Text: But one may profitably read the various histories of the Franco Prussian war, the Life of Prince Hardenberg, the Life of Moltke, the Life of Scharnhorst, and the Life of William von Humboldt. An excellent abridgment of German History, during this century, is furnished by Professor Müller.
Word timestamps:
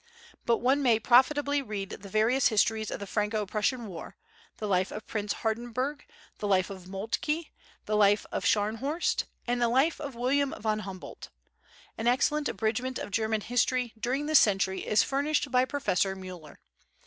But 0.47 0.57
one 0.57 0.81
may 0.81 0.97
profitably 0.99 1.61
read 1.61 1.91
the 1.91 2.09
various 2.09 2.47
histories 2.47 2.89
of 2.89 2.99
the 2.99 3.05
Franco 3.05 3.45
Prussian 3.45 3.85
war, 3.85 4.17
the 4.57 4.67
Life 4.67 4.89
of 4.91 5.05
Prince 5.05 5.31
Hardenberg, 5.43 6.07
the 6.39 6.47
Life 6.47 6.71
of 6.71 6.87
Moltke, 6.87 7.51
the 7.85 7.95
Life 7.95 8.25
of 8.31 8.43
Scharnhorst, 8.43 9.25
and 9.45 9.61
the 9.61 9.67
Life 9.69 10.01
of 10.01 10.15
William 10.15 10.55
von 10.59 10.79
Humboldt. 10.79 11.29
An 11.99 12.07
excellent 12.07 12.49
abridgment 12.49 12.97
of 12.97 13.11
German 13.11 13.41
History, 13.41 13.93
during 13.95 14.25
this 14.25 14.39
century, 14.39 14.81
is 14.87 15.03
furnished 15.03 15.51
by 15.51 15.65
Professor 15.65 16.15
Müller. 16.15 16.55